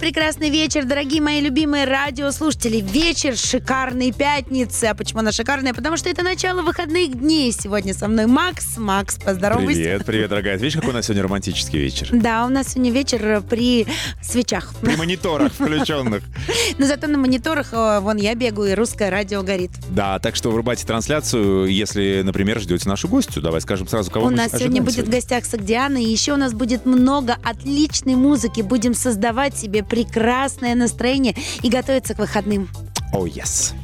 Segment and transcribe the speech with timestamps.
[0.00, 2.80] прекрасный вечер, дорогие мои любимые радиослушатели.
[2.80, 4.86] Вечер шикарной пятницы.
[4.86, 5.74] А почему она шикарная?
[5.74, 7.52] Потому что это начало выходных дней.
[7.52, 8.78] Сегодня со мной Макс.
[8.78, 9.74] Макс, поздоровайся.
[9.74, 10.56] Привет, привет, дорогая.
[10.56, 12.08] Видишь, какой у нас сегодня романтический вечер?
[12.12, 13.86] Да, у нас сегодня вечер при
[14.22, 14.72] свечах.
[14.80, 16.24] При мониторах включенных.
[16.78, 19.72] Но зато на мониторах, э, вон я бегаю, и русское радио горит.
[19.90, 23.42] Да, так что врубайте трансляцию, если, например, ждете нашу гостью.
[23.42, 26.54] Давай скажем сразу, кого У нас сегодня будет в гостях Сагдиана, и еще у нас
[26.54, 28.62] будет много отличной музыки.
[28.62, 32.70] Будем создавать себе прекрасное настроение и готовиться к выходным.
[33.12, 33.74] О, yes.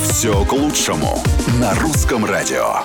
[0.00, 1.18] Все к лучшему
[1.60, 2.82] на русском радио.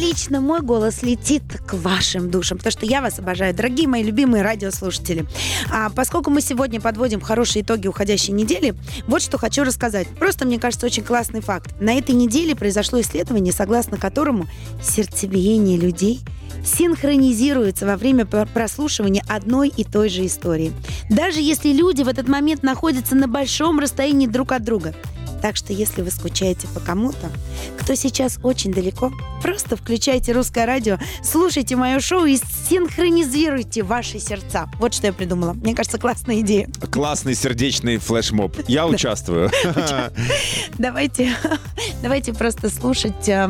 [0.00, 4.42] Лично мой голос летит к вашим душам, потому что я вас обожаю, дорогие мои любимые
[4.42, 5.26] радиослушатели.
[5.70, 8.74] А поскольку мы сегодня подводим хорошие итоги уходящей недели,
[9.06, 10.08] вот что хочу рассказать.
[10.18, 11.78] Просто, мне кажется, очень классный факт.
[11.82, 14.46] На этой неделе произошло исследование, согласно которому
[14.82, 16.20] сердцебиение людей
[16.64, 20.72] синхронизируется во время пр- прослушивания одной и той же истории.
[21.10, 24.94] Даже если люди в этот момент находятся на большом расстоянии друг от друга.
[25.42, 27.30] Так что если вы скучаете по кому-то,
[27.78, 34.68] кто сейчас очень далеко, просто включайте русское радио, слушайте мое шоу и синхронизируйте ваши сердца.
[34.78, 35.54] Вот что я придумала.
[35.54, 36.68] Мне кажется, классная идея.
[36.90, 38.56] Классный сердечный флешмоб.
[38.68, 39.50] Я участвую.
[40.78, 41.34] Давайте,
[42.02, 43.48] давайте просто слушать э,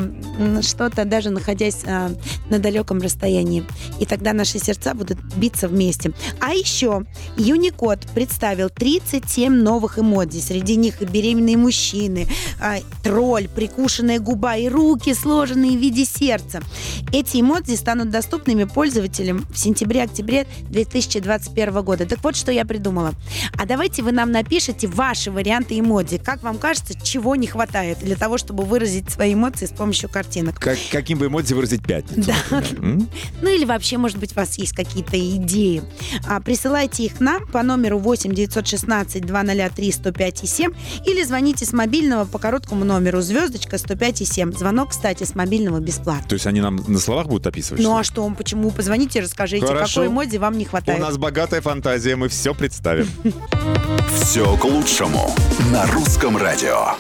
[0.63, 2.11] что-то, даже находясь э,
[2.49, 3.65] на далеком расстоянии.
[3.99, 6.13] И тогда наши сердца будут биться вместе.
[6.41, 7.05] А еще
[7.37, 10.41] Юникод представил 37 новых эмодзи.
[10.41, 11.80] Среди них и беременные мужчины,
[12.61, 16.61] а, тролль, прикушенная губа и руки, сложенные в виде сердца.
[17.13, 22.07] Эти эмодзи станут доступными пользователям в сентябре-октябре 2021 года.
[22.07, 23.13] Так вот, что я придумала.
[23.59, 26.19] А давайте вы нам напишите ваши варианты эмодзи.
[26.19, 30.59] Как вам кажется, чего не хватает для того, чтобы выразить свои эмоции с помощью картинок?
[30.59, 32.31] Как, каким бы эмодзи выразить пятницу?
[32.31, 32.63] Да.
[33.43, 35.83] Ну или вообще, может быть, у вас есть какие-то идеи.
[36.27, 40.73] А, присылайте их нам по номеру 8 916 203 105 и 7
[41.07, 44.53] или звоните с мобильного по короткому номеру звездочка 105 и 7.
[44.53, 46.29] Звонок, кстати, с мобильного бесплатно.
[46.29, 47.81] То есть они нам на словах будут описывать?
[47.83, 48.71] Ну что а что, почему?
[48.73, 50.01] Позвоните расскажите, Хорошо.
[50.01, 50.67] какой эмодзи вам не ли?
[50.67, 51.01] У хватает.
[51.01, 53.09] нас богатая фантазия, мы все представим.
[54.17, 55.33] Все к лучшему
[55.73, 56.97] на русском радио.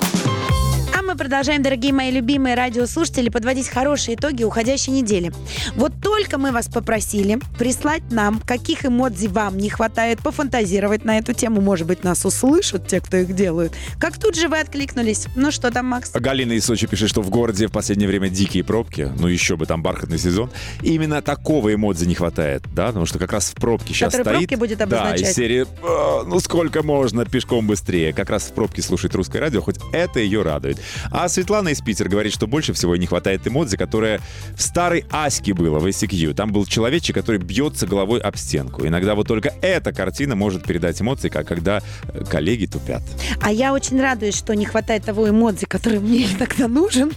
[1.11, 5.33] Мы продолжаем, дорогие мои любимые радиослушатели, подводить хорошие итоги уходящей недели.
[5.75, 11.33] Вот только мы вас попросили прислать нам, каких эмодзи вам не хватает, пофантазировать на эту
[11.33, 11.61] тему.
[11.61, 13.73] Может быть, нас услышат те, кто их делают.
[13.99, 15.27] Как тут же вы откликнулись.
[15.35, 16.13] Ну что там, Макс?
[16.13, 19.11] Галина из Сочи пишет, что в городе в последнее время дикие пробки.
[19.19, 20.49] Ну еще бы, там бархатный сезон.
[20.81, 22.87] Именно такого эмодзи не хватает, да?
[22.87, 24.49] Потому что как раз в пробке сейчас Который стоит.
[24.49, 25.23] пробки будет Да, обозначать.
[25.23, 28.13] из серии «А, «Ну сколько можно, пешком быстрее».
[28.13, 30.79] Как раз в пробке слушает русское радио, хоть это ее радует.
[31.11, 34.21] А Светлана из Питера говорит, что больше всего не хватает эмодзи, которая
[34.57, 36.35] в старой Аське было, в ICQ.
[36.35, 38.87] Там был человечек, который бьется головой об стенку.
[38.87, 43.03] Иногда вот только эта картина может передать эмоции, как когда э, коллеги тупят.
[43.41, 47.13] А я очень радуюсь, что не хватает того эмодзи, который мне иногда нужен.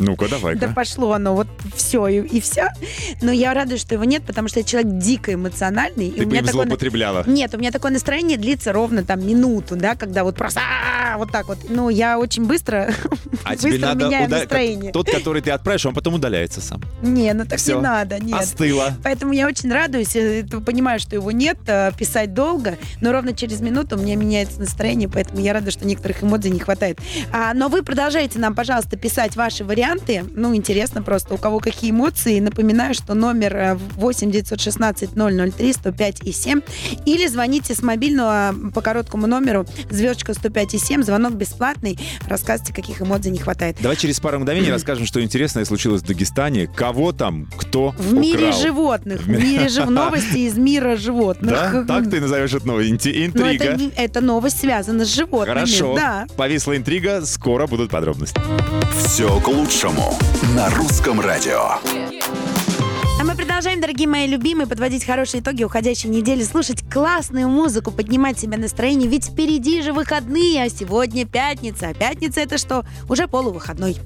[0.00, 0.68] Ну-ка, Да давай-ка.
[0.74, 2.72] пошло оно, вот все и, и вся.
[3.20, 6.08] Но я радуюсь, что его нет, потому что я человек дико эмоциональный.
[6.08, 6.52] и Ты у бы меня такое...
[6.64, 7.24] злоупотребляла.
[7.26, 11.30] Нет, у меня такое настроение длится ровно там минуту, да, когда вот просто «А-а-а», вот
[11.30, 11.58] так вот.
[11.68, 12.92] Ну, я очень быстро,
[13.44, 14.92] А тебе надо меняю уда- настроение.
[14.92, 16.80] Тот, который ты отправишь, он потом удаляется сам.
[17.02, 18.40] Не, ну так не надо, нет.
[18.40, 18.92] Остыло.
[19.02, 23.60] Поэтому я очень радуюсь, э, понимаю, что его нет, э, писать долго, но ровно через
[23.60, 26.98] минуту у меня меняется настроение, поэтому я рада, что некоторых эмодзи не хватает.
[27.32, 30.24] А, но вы продолжайте нам, пожалуйста, писать ваши варианты.
[30.36, 32.38] Ну, интересно просто, у кого какие эмоции.
[32.40, 36.60] Напоминаю, что номер э, 8 916 003 105 и 7.
[37.06, 41.02] Или звоните с мобильного по короткому номеру звездочка 105 и 7.
[41.02, 41.98] Звонок бесплатный.
[42.28, 43.76] Рассказывайте, каких эмодзи не хватает.
[43.80, 46.68] Давай через пару мгновений расскажем, что интересное случилось в Дагестане.
[46.68, 48.60] Кого там, кто В мире украл.
[48.62, 49.20] животных.
[49.22, 49.88] В В ми- мире жив...
[49.90, 51.50] новости из мира животных.
[51.52, 51.84] Да?
[51.84, 52.90] Так ты назовешь это новость?
[52.90, 53.92] Инти- Ну, это, Интрига.
[53.96, 55.54] это новость связана с животными.
[55.54, 55.94] Хорошо.
[55.96, 56.26] Да.
[56.36, 58.40] Повисла интрига, скоро будут подробности.
[59.04, 60.18] Все к лучшему
[60.54, 61.78] на русском радио.
[63.20, 68.38] А мы продолжаем, дорогие мои любимые, подводить хорошие итоги уходящей недели, слушать классную музыку, поднимать
[68.38, 71.88] себе настроение, ведь впереди же выходные, а сегодня пятница.
[71.88, 72.84] А пятница это что?
[73.08, 73.96] Уже полувыходной.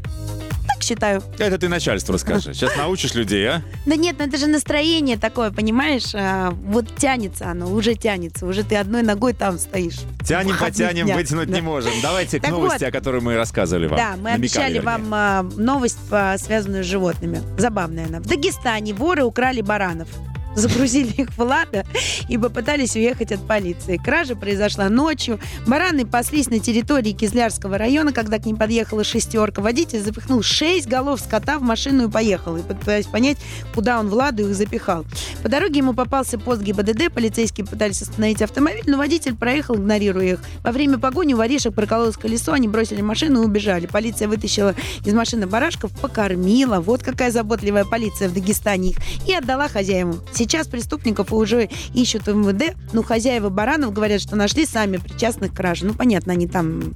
[0.86, 1.20] Считаю.
[1.38, 2.54] Это ты начальству расскажи.
[2.54, 3.62] Сейчас научишь людей, а?
[3.86, 6.14] Да нет, ну это же настроение такое, понимаешь?
[6.14, 9.98] А, вот тянется оно, уже тянется, уже ты одной ногой там стоишь.
[10.24, 11.90] Тянем, потянем, вытянуть не можем.
[12.02, 13.96] Давайте к новости, о которой мы рассказывали вам.
[13.98, 17.42] Да, мы обещали вам а, новость, по- связанную с животными.
[17.58, 18.20] Забавная она.
[18.20, 20.08] В Дагестане воры украли баранов.
[20.56, 21.84] Загрузили их в «Лада»
[22.28, 23.98] и попытались уехать от полиции.
[23.98, 25.38] Кража произошла ночью.
[25.66, 29.62] Бараны паслись на территории Кизлярского района, когда к ним подъехала шестерка.
[29.62, 32.56] Водитель запихнул шесть голов скота в машину и поехал.
[32.56, 33.36] И пытаясь понять,
[33.74, 35.04] куда он в «Ладу» их запихал.
[35.42, 37.12] По дороге ему попался пост ГИБДД.
[37.12, 40.40] Полицейские пытались остановить автомобиль, но водитель проехал, игнорируя их.
[40.64, 43.86] Во время погони у воришек прокололось колесо, они бросили машину и убежали.
[43.86, 44.74] Полиция вытащила
[45.04, 46.80] из машины барашков, покормила.
[46.80, 48.96] Вот какая заботливая полиция в Дагестане их.
[49.26, 50.20] И отдала хозяевам.
[50.46, 52.76] Сейчас преступников уже ищут в МВД.
[52.92, 55.86] Но хозяева баранов говорят, что нашли сами причастных к краже.
[55.86, 56.94] Ну, понятно, они там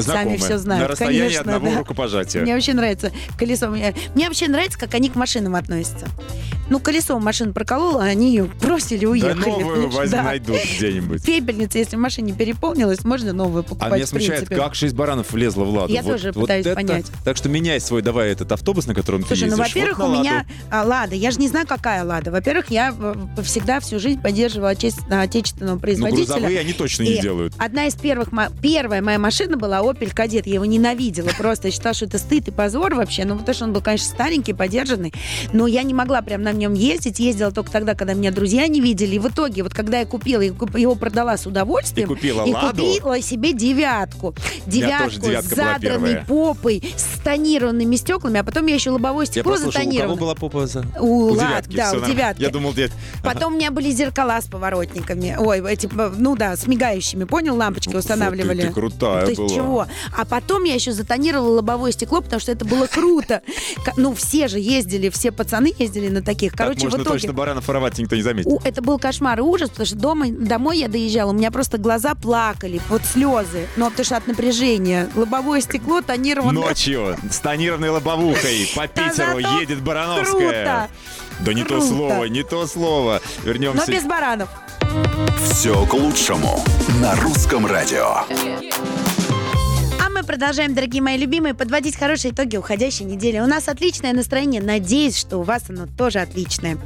[0.00, 0.38] Знакомые.
[0.38, 0.82] Сами все знают.
[0.82, 1.78] На расстоянии Конечно, одного да.
[1.78, 2.42] рукопожатия.
[2.42, 3.68] Мне вообще нравится колесо.
[3.68, 6.06] Мне, мне вообще нравится, как они к машинам относятся.
[6.70, 9.32] Ну, колесо машин прокололо, а они ее бросили, Да уехали.
[9.50, 9.94] новую Понимаешь?
[9.94, 10.22] возьми, Да.
[10.22, 11.24] найдут где-нибудь.
[11.24, 15.32] Пепельница, если в машине переполнилась, можно новую А покупать, меня в смущает, как шесть баранов
[15.32, 15.92] влезло в ладу.
[15.92, 17.06] Я тоже пытаюсь это- понять.
[17.24, 19.74] Так что меняй свой, давай этот автобус, на котором Слушай, ты ну, ездишь.
[19.74, 21.14] во-первых, вот у меня а, Лада.
[21.14, 22.30] Я же не знаю, какая Лада.
[22.30, 26.24] Во-первых, я э, всегда всю жизнь поддерживала отече- отечественного Ну, производителя.
[26.26, 27.52] грузовые они точно И не делают.
[27.58, 28.28] Одна из первых,
[28.62, 30.42] первая моя машина была Opel Kadett.
[30.46, 31.68] Я его ненавидела просто.
[31.68, 33.24] Я считала, что это стыд и позор вообще.
[33.24, 35.12] Ну, потому что он был, конечно, старенький, подержанный.
[35.52, 37.18] Но я не могла прям на нем ездить.
[37.18, 39.16] Ездила только тогда, когда меня друзья не видели.
[39.16, 42.06] И в итоге, вот когда я купила, я его продала с удовольствием.
[42.10, 42.84] И купила и «Ладу»?
[42.84, 44.34] купила себе девятку.
[44.66, 48.40] Девятку с задранной попой, с тонированными стеклами.
[48.40, 50.16] А потом я еще лобовое стекло послушал, у кого затонировала.
[50.16, 50.84] была попа за...
[50.98, 51.76] У, У Лад, девятки.
[51.76, 52.42] да, у девятки.
[52.42, 52.92] Я думал, дед...
[53.22, 55.36] Потом у меня были зеркала с поворотниками.
[55.38, 55.88] Ой, эти,
[56.18, 58.62] ну да, с мигающими, понял, лампочки устанавливали.
[58.62, 59.48] Ты, крутая была.
[59.72, 59.86] Чего?
[60.16, 63.42] А потом я еще затонировала лобовое стекло, потому что это было круто.
[63.96, 66.52] Ну, все же ездили, все пацаны ездили на таких.
[66.52, 67.18] Короче, так можно в итоге...
[67.20, 68.50] точно баранов воровать, никто не заметит.
[68.50, 71.78] У- это был кошмар и ужас, потому что дома, домой я доезжала, у меня просто
[71.78, 73.66] глаза плакали, вот слезы.
[73.76, 75.08] Ну, потому что от напряжения.
[75.14, 76.62] Лобовое стекло тонированное.
[76.62, 80.38] Ночью с тонированной лобовухой по Питеру едет Барановская.
[80.64, 80.88] круто.
[81.40, 81.86] Да не то Круто.
[81.86, 83.20] слово, не то слово.
[83.38, 83.90] Но Вернемся.
[83.90, 84.48] без баранов.
[85.50, 86.62] Все к лучшему
[87.00, 88.24] на русском радио.
[90.22, 93.40] Мы продолжаем, дорогие мои любимые, подводить хорошие итоги уходящей недели.
[93.40, 94.62] У нас отличное настроение.
[94.62, 96.78] Надеюсь, что у вас оно тоже отличное.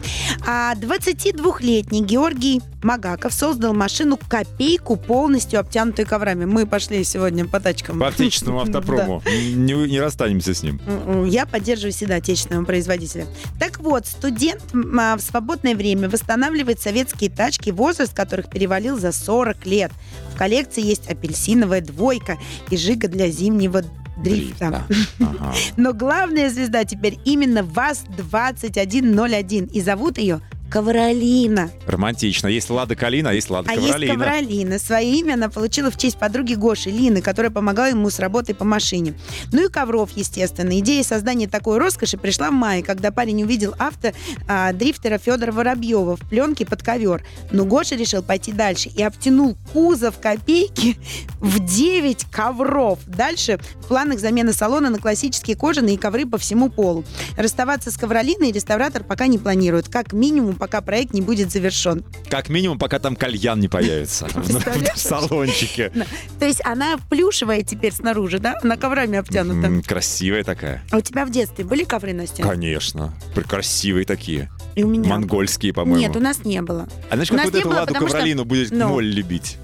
[0.46, 6.46] А 22-летний Георгий Магаков создал машину «Копейку», полностью обтянутую коврами.
[6.46, 8.00] Мы пошли сегодня по тачкам.
[8.00, 9.22] По отечественному автопрому.
[9.26, 10.80] Не, не расстанемся с ним.
[10.86, 13.26] М-м, Я поддерживаю всегда отечественного производителя.
[13.60, 14.62] Так вот, студент
[14.98, 19.92] а, в свободное время восстанавливает советские тачки, возраст которых перевалил за 40 лет.
[20.36, 22.38] В коллекции есть апельсиновая двойка
[22.70, 23.82] и жига для зимнего
[24.22, 24.84] дрифта.
[25.18, 25.54] Ага.
[25.78, 29.72] Но главная звезда теперь именно ВАЗ-2101.
[29.72, 31.70] И зовут ее Ковролина.
[31.86, 32.48] Романтично.
[32.48, 34.14] Есть Лада Калина, а есть Лада А есть Ковролина.
[34.14, 34.78] Ковролина.
[34.78, 38.64] Свое имя она получила в честь подруги Гоши, Лины, которая помогала ему с работой по
[38.64, 39.14] машине.
[39.52, 40.78] Ну и ковров, естественно.
[40.80, 44.12] Идея создания такой роскоши пришла в мае, когда парень увидел авто
[44.48, 47.24] а, дрифтера Федора Воробьева в пленке под ковер.
[47.52, 50.96] Но Гоша решил пойти дальше и обтянул кузов копейки
[51.40, 52.98] в 9 ковров.
[53.06, 57.04] Дальше в планах замена салона на классические кожаные ковры по всему полу.
[57.36, 59.88] Расставаться с ковролиной реставратор пока не планирует.
[59.88, 62.04] Как минимум, пока проект не будет завершен.
[62.28, 65.92] Как минимум, пока там кальян не появится в салончике.
[66.38, 68.58] То есть она плюшевая теперь снаружи, да?
[68.62, 69.82] Она коврами обтянута.
[69.86, 70.82] Красивая такая.
[70.90, 72.50] А у тебя в детстве были ковры на стенах?
[72.52, 73.14] Конечно.
[73.48, 74.50] Красивые такие.
[74.74, 75.08] И у меня.
[75.08, 76.00] Монгольские, по-моему.
[76.00, 76.88] Нет, у нас не было.
[77.10, 78.88] А знаешь, как вот эту Ладу Ковролину будет Ну.
[78.88, 79.56] моль любить?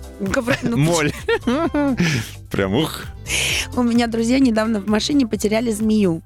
[0.63, 1.13] Ну, Моль.
[2.51, 3.05] Прям ух.
[3.77, 6.23] У меня друзья недавно в машине потеряли змею.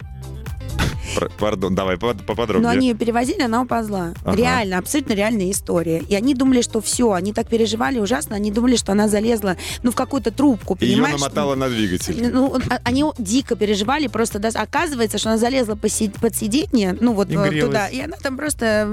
[1.16, 2.70] Пр- Пардон, давай по- Но поподробнее.
[2.70, 4.12] они ее перевозили, она уползла.
[4.24, 4.36] Ага.
[4.36, 6.02] Реально, абсолютно реальная история.
[6.08, 9.90] И они думали, что все, они так переживали ужасно, они думали, что она залезла, ну,
[9.90, 11.18] в какую-то трубку, Ее понимаешь?
[11.20, 12.30] намотало на двигатель.
[12.32, 16.96] Ну, а- они дико переживали, просто да, оказывается, что она залезла по си- под сиденье,
[17.00, 17.66] ну вот И э, грелась.
[17.66, 18.88] туда, и она там просто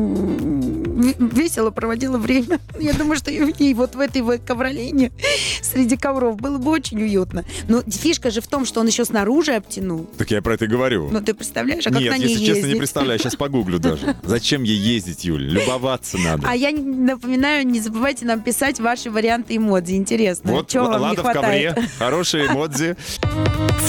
[0.00, 2.58] м, в- весело проводила время.
[2.80, 5.12] Я думаю, что и в ней вот в этой вот ковролине
[5.62, 7.44] среди ковров было бы очень уютно.
[7.68, 10.06] Но фишка же в том, что он еще снаружи обтянул.
[10.18, 11.08] Так я про это и говорю.
[11.10, 13.18] Ну ты представляешь, а как Нет, на ней если честно, не представляю.
[13.18, 14.16] Сейчас погуглю даже.
[14.22, 15.42] Зачем ей ездить, Юль?
[15.42, 16.46] Любоваться надо.
[16.48, 19.94] А я напоминаю, не забывайте нам писать ваши варианты эмодзи.
[19.94, 21.74] Интересно, Вот чего вам не в хватает?
[21.74, 22.96] ковре, хорошие эмодзи.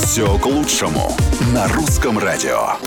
[0.03, 1.15] Все к лучшему
[1.53, 2.77] на русском радио.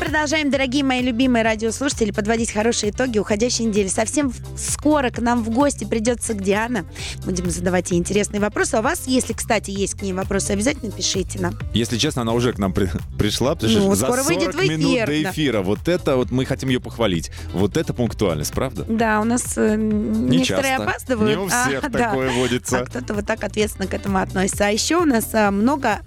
[0.00, 3.86] Продолжаем, дорогие мои любимые радиослушатели, подводить хорошие итоги уходящей недели.
[3.86, 6.84] Совсем скоро к нам в гости придет Сагдиана.
[7.24, 8.74] Будем задавать ей интересные вопросы.
[8.76, 11.56] А у вас, если, кстати, есть к ней вопросы, обязательно пишите нам.
[11.74, 14.54] Если честно, она уже к нам при- пришла, потому что Ну, за скоро 40 выйдет
[14.54, 15.30] в минут эфир, до да.
[15.30, 15.60] эфира.
[15.62, 17.30] Вот это вот мы хотим ее похвалить.
[17.52, 18.84] Вот это пунктуальность, правда?
[18.88, 20.84] Да, у нас э, Не некоторые часто.
[20.88, 21.30] опаздывают.
[21.30, 21.98] Не у а, всех да.
[22.08, 22.78] такое водится.
[22.80, 24.66] А кто-то вот так ответственно к этому относится.
[24.66, 25.98] А еще у нас а, много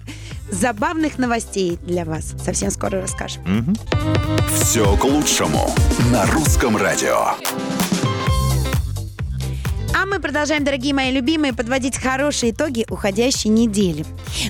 [0.50, 2.34] забавных новостей для вас.
[2.42, 3.42] Совсем скоро расскажем.
[3.44, 3.76] Мгм.
[4.54, 5.74] Все к лучшему
[6.12, 7.34] на русском радио.
[10.04, 14.04] А мы продолжаем, дорогие мои любимые, подводить хорошие итоги уходящей недели.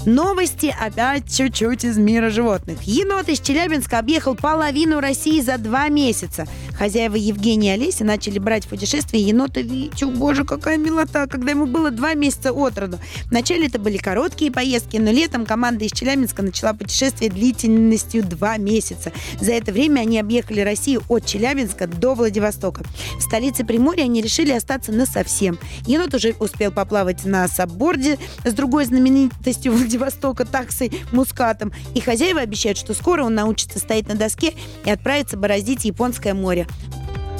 [0.04, 2.82] Новости опять чуть-чуть из мира животных.
[2.82, 6.48] Енот из Челябинска объехал половину России за два месяца.
[6.76, 10.10] Хозяева Евгения и Олеся начали брать в путешествие енота Витю.
[10.10, 12.98] Боже, какая милота, когда ему было два месяца от роду.
[13.26, 19.12] Вначале это были короткие поездки, но летом команда из Челябинска начала путешествие длительностью два месяца.
[19.40, 22.82] За это время они объехали Россию от Челябинска до Владивостока.
[23.18, 25.43] В столице Приморья они решили остаться на совсем.
[25.86, 31.72] Енот уже успел поплавать на сабборде с другой знаменитостью Владивостока, таксой Мускатом.
[31.94, 36.66] И хозяева обещают, что скоро он научится стоять на доске и отправится бороздить Японское море.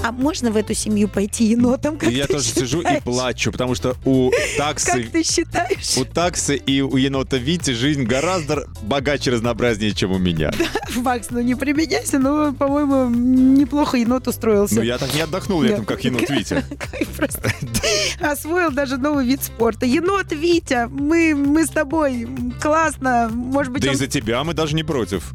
[0.05, 1.97] А можно в эту семью пойти енотом?
[1.97, 3.03] Как я тоже сижу и считаешь?
[3.05, 5.05] плачу, потому что у таксы...
[5.05, 5.97] Как ты считаешь?
[5.97, 10.53] У таксы и у енота Вити жизнь гораздо богаче разнообразнее, чем у меня.
[10.97, 14.75] Макс, ну не применяйся, но, по-моему, неплохо енот устроился.
[14.75, 15.69] Но я так не отдохнул Да.
[15.69, 16.63] летом, как енот Витя.
[18.21, 19.87] Освоил даже новый вид спорта.
[19.87, 22.29] Енот Витя, мы, мы с тобой,
[22.61, 23.31] классно.
[23.33, 25.33] Может быть, Да из-за тебя мы даже не против.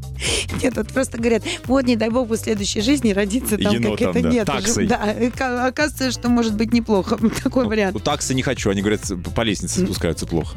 [0.62, 4.22] Нет, вот просто говорят, вот не дай бог в следующей жизни родиться там как это
[4.22, 4.46] да, нет.
[4.62, 4.86] Таксой.
[4.86, 7.18] Да, оказывается, что может быть неплохо.
[7.42, 8.02] Такой У вариант.
[8.02, 9.02] таксы не хочу, они говорят,
[9.34, 10.56] по лестнице спускаются плохо.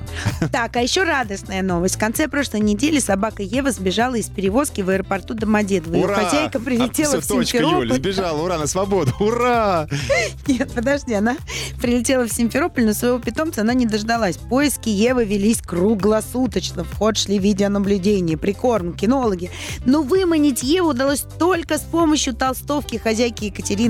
[0.51, 1.95] Так, а еще радостная новость.
[1.95, 5.98] В конце прошлой недели собака Ева сбежала из перевозки в аэропорту Домодедово.
[5.98, 6.15] Ура!
[6.15, 7.93] хозяйка прилетела А, в точка, Юля, Симферополь.
[7.98, 9.88] сбежала, ура, на свободу, ура!
[10.48, 11.36] Нет, подожди, она
[11.81, 14.38] прилетела в Симферополь, но своего питомца она не дождалась.
[14.38, 16.83] Поиски Евы велись круглосуточно.
[16.83, 19.50] В ход шли видеонаблюдения, прикорм, кинологи.
[19.86, 23.82] Но выманить Еву удалось только с помощью толстовки хозяйки Екатерины.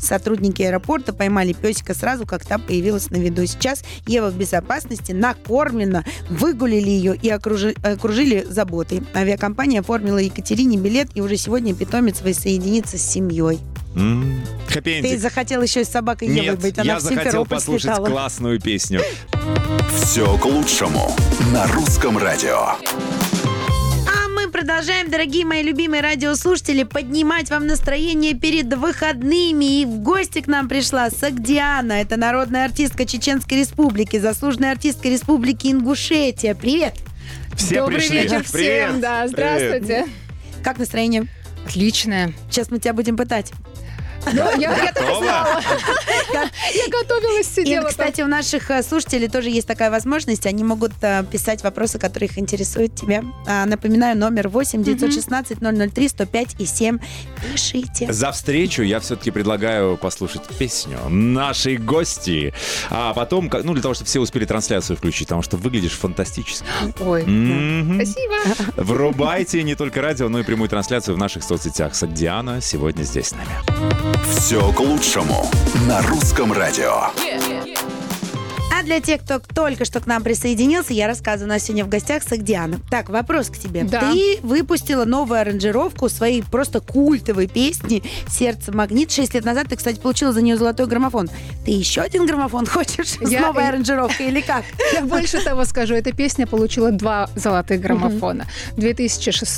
[0.00, 3.44] Сотрудники аэропорта поймали песика сразу, как та появилась на виду.
[3.46, 9.02] Сейчас Ева в безопасности, накормлена, выгулили ее и окружи- окружили заботой.
[9.14, 13.58] Авиакомпания оформила Екатерине билет, и уже сегодня питомец воссоединится с семьей.
[13.96, 14.40] М,
[14.72, 18.06] Ты захотел еще и с собакой Евой Нет, быть, она я в захотел послушать слетала.
[18.08, 19.00] классную песню.
[20.02, 21.14] Все к лучшему
[21.52, 22.74] на русском радио.
[24.54, 29.80] Продолжаем, дорогие мои любимые радиослушатели, поднимать вам настроение перед выходными.
[29.80, 31.94] И в гости к нам пришла Сагдиана.
[31.94, 36.54] Это народная артистка Чеченской Республики, заслуженная артистка Республики Ингушетия.
[36.54, 36.94] Привет!
[37.56, 38.20] Все Добрый пришли.
[38.20, 39.00] вечер всем, Привет.
[39.00, 40.06] да, здравствуйте.
[40.62, 41.26] Как настроение?
[41.66, 42.32] Отличное.
[42.48, 43.50] Сейчас мы тебя будем пытать.
[44.32, 45.60] Я, я так и знала.
[46.74, 47.82] Я готовилась, И, сидела.
[47.82, 47.90] там.
[47.90, 50.46] кстати, у наших э, слушателей тоже есть такая возможность.
[50.46, 53.22] Они могут э, писать вопросы, которые их интересуют тебя.
[53.46, 55.58] А, напоминаю, номер 8 916
[55.94, 56.98] 003 105 и 7.
[57.52, 58.12] Пишите.
[58.12, 62.52] За встречу я все-таки предлагаю послушать песню нашей гости.
[62.90, 66.66] А потом, ну, для того, чтобы все успели трансляцию включить, потому что выглядишь фантастически.
[67.00, 68.34] Ой, спасибо.
[68.76, 71.94] Врубайте не только радио, но и прямую трансляцию в наших соцсетях.
[71.94, 74.13] Сагдиана сегодня здесь с нами.
[74.22, 75.50] Все к лучшему
[75.88, 77.08] на русском радио.
[78.84, 82.22] Для тех, кто только что к нам присоединился, я рассказываю, у нас сегодня в гостях
[82.22, 82.80] Сагдиана.
[82.90, 83.84] Так, вопрос к тебе.
[83.84, 84.12] Да.
[84.12, 89.10] Ты выпустила новую аранжировку своей просто культовой песни «Сердце магнит».
[89.10, 91.30] Шесть лет назад ты, кстати, получила за нее золотой граммофон.
[91.64, 94.64] Ты еще один граммофон хочешь с Я- новой аранжировкой или как?
[94.92, 98.46] Я больше того скажу, эта песня получила два золотых граммофона.
[98.72, 99.54] В 2006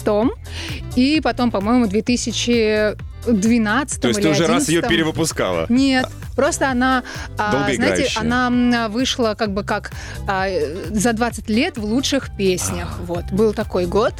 [0.94, 4.88] и потом, по-моему, в 2012 То есть ты уже раз ее 11.
[4.88, 5.66] перевыпускала.
[5.68, 6.06] Нет,
[6.36, 7.02] просто она,
[7.38, 9.90] а, знаете, она вышла как бы как
[10.28, 10.46] а,
[10.90, 12.98] за 20 лет в лучших песнях.
[13.00, 14.14] Вот, был такой год.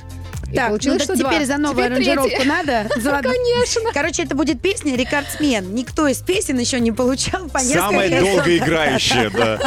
[0.53, 1.33] И Так, ну получилось, так что два.
[1.33, 2.45] теперь за новую Теперь аранжировку третья.
[2.49, 2.87] надо?
[3.01, 3.91] За- Конечно.
[3.93, 5.75] Короче, это будет песня «Рекордсмен».
[5.75, 9.59] Никто из песен еще не получал по несколько Самая долгоиграющая, да.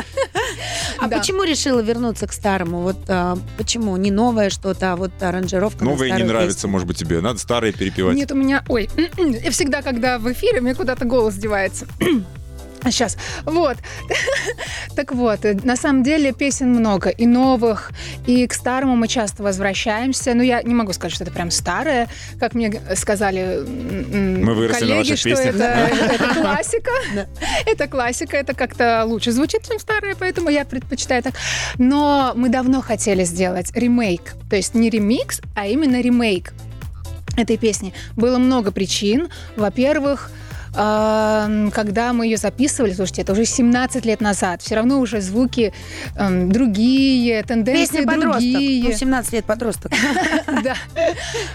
[0.99, 1.17] А Да.
[1.17, 2.79] почему решила вернуться к старому?
[2.79, 3.97] Вот а, почему?
[3.97, 6.69] Не новое что-то, а вот аранжировка Новая не нравится, песню.
[6.69, 7.19] может быть, тебе.
[7.19, 8.15] Надо старые перепевать.
[8.15, 8.63] Нет, у меня...
[8.69, 11.87] Ой, я всегда, когда в эфире, мне куда-то голос девается.
[12.85, 13.17] Сейчас.
[13.45, 13.77] Вот.
[14.95, 17.09] так вот, э, на самом деле песен много.
[17.09, 17.91] И новых,
[18.25, 20.33] и к старому мы часто возвращаемся.
[20.33, 22.07] Ну, я не могу сказать, что это прям старое.
[22.39, 26.91] Как мне сказали Мы коллеги, что это, это классика.
[27.65, 31.33] Это классика, это как-то лучше звучит, чем старое, поэтому я предпочитаю так.
[31.77, 34.33] Но мы давно хотели сделать ремейк.
[34.49, 36.53] То есть не ремикс, а именно ремейк
[37.37, 37.93] этой песни.
[38.15, 39.29] Было много причин.
[39.55, 40.31] Во-первых,
[40.71, 45.73] когда мы ее записывали, слушайте, это уже 17 лет назад, все равно уже звуки
[46.15, 48.41] э, другие, тенденции Песня подросток.
[48.41, 48.83] другие.
[48.83, 49.91] Ну, 17 лет подросток.
[50.63, 50.75] Да.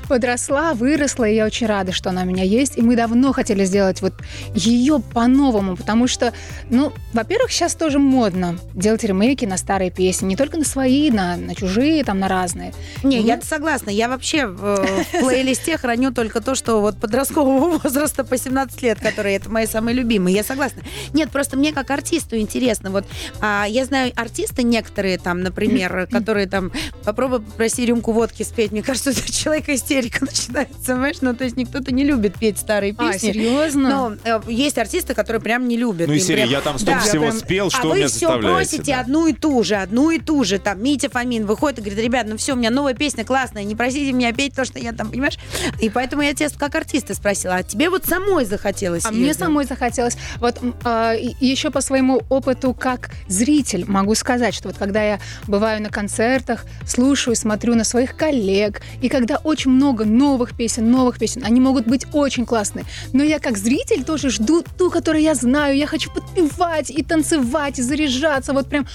[0.08, 2.78] Подросла, выросла, и я очень рада, что она у меня есть.
[2.78, 4.14] И мы давно хотели сделать вот
[4.54, 6.32] ее по-новому, потому что,
[6.70, 11.36] ну, во-первых, сейчас тоже модно делать ремейки на старые песни, не только на свои, на,
[11.36, 12.72] на чужие, там, на разные.
[13.02, 13.90] Не, Ну, я согласна.
[13.90, 18.98] Я вообще в, в плейлисте храню только то, что вот подросткового возраста по 17 лет,
[19.04, 20.34] которые это мои самые любимые.
[20.34, 20.82] Я согласна.
[21.12, 22.90] Нет, просто мне как артисту интересно.
[22.90, 23.04] Вот
[23.40, 26.72] а, я знаю артисты некоторые там, например, которые там
[27.04, 28.72] попробуй попроси рюмку водки спеть.
[28.72, 31.16] Мне кажется, это человека истерика начинается, понимаешь?
[31.20, 33.32] Ну, то есть никто-то не любит петь старые А, песни.
[33.32, 33.88] серьезно?
[33.90, 36.08] Но э, есть артисты, которые прям не любят.
[36.08, 37.06] Ну и серии, прям- я там столько Да.
[37.06, 38.54] всего прям- спел, что а вы меня все заставляете.
[38.56, 39.00] просите да.
[39.00, 40.58] одну и ту же, одну и ту же.
[40.58, 43.74] Там Митя Фомин выходит и говорит, ребят, ну все, у меня новая песня классная, не
[43.74, 45.38] просите меня петь то, что я там, понимаешь?
[45.80, 49.34] И поэтому я тебя как артиста спросила, а тебе вот самой захотелось А её мне
[49.34, 50.16] самой захотелось.
[50.38, 55.20] Вот м, а, еще по своему опыту как зритель могу сказать, что вот когда я
[55.46, 61.18] бываю на концертах, слушаю, смотрю на своих коллег, и когда очень много новых песен, новых
[61.18, 65.34] песен, они могут быть очень классные, но я как зритель тоже жду ту, которую я
[65.34, 68.86] знаю, я хочу подпевать и танцевать, и заряжаться, вот прям,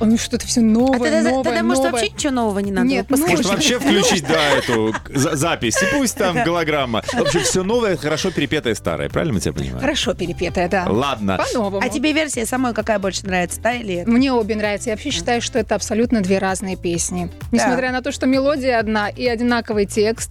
[0.00, 1.92] «Ой, ну что-то все А новое, тогда, новое, тогда, может, новое».
[1.92, 2.86] вообще ничего нового не надо?
[2.86, 3.16] Нет, ну.
[3.18, 7.02] Может, вообще включить, да, эту за- запись, и пусть там голограмма.
[7.12, 9.80] В общем, все новое, хорошо перепетое старое, правильно мы тебя понимаем?
[9.80, 10.86] Хорошо перепетая, да.
[10.88, 11.38] Ладно.
[11.38, 11.80] По-новому.
[11.84, 14.10] А тебе версия самой какая больше нравится, та или эта?
[14.10, 14.90] Мне обе нравятся.
[14.90, 17.30] Я вообще считаю, что это абсолютно две разные песни.
[17.52, 20.30] Несмотря на то, что мелодия одна и одинаковый текст,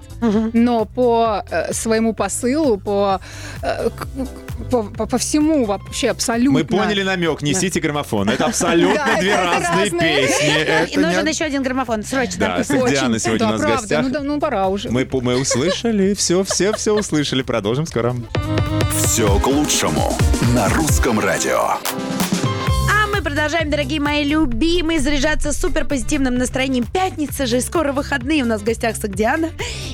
[0.53, 3.19] но по э, своему посылу, по,
[3.61, 3.89] э,
[4.69, 6.59] по, по- по всему вообще абсолютно.
[6.59, 8.29] Мы поняли намек, несите граммофон.
[8.29, 10.93] Это абсолютно Да, две разные песни.
[10.93, 12.39] И нужен еще один граммофон, срочно.
[12.39, 13.81] Да, Диана сегодня да, у нас в правда.
[13.81, 14.03] гостях.
[14.03, 14.89] Ну, да, ну, пора уже.
[14.89, 15.05] Мы
[15.39, 17.41] услышали, все, все, все услышали.
[17.41, 18.15] Продолжим скоро.
[19.03, 20.13] Все к лучшему
[20.55, 21.59] на русском радио.
[21.59, 26.85] А мы продолжаем, дорогие мои любимые, заряжаться супер позитивным настроением.
[26.85, 28.43] Пятница же, скоро выходные.
[28.43, 29.49] У нас в гостях Сагдиана.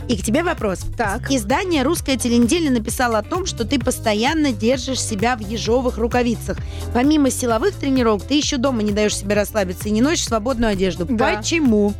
[0.07, 0.81] И к тебе вопрос.
[0.95, 1.31] Так.
[1.31, 6.57] Издание «Русская теленеделя» написало о том, что ты постоянно держишь себя в ежовых рукавицах.
[6.93, 11.05] Помимо силовых тренировок, ты еще дома не даешь себе расслабиться и не носишь свободную одежду.
[11.09, 11.35] Да.
[11.35, 11.95] Почему?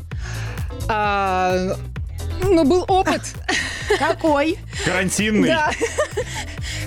[0.88, 1.76] А,
[2.42, 3.22] ну, был опыт.
[3.98, 4.58] Какой?
[4.86, 5.50] Карантинный.
[5.50, 5.72] Да.